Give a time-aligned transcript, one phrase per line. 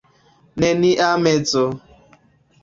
[0.59, 1.63] Nenia mezo.